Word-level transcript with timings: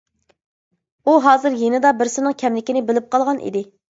ئۇ 1.09 1.13
ھازىر 1.25 1.57
يېنىدا 1.59 1.91
بىرسىنىڭ 2.01 2.37
كەملىكىنى 2.43 2.83
بىلىپ 2.91 3.13
قالغان 3.17 3.45
ئىدى. 3.49 3.63